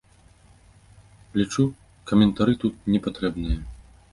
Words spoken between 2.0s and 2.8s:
каментары тут